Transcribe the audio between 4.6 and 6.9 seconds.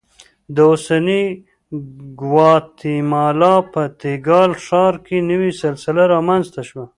ښار کې نوې سلسله رامنځته شوه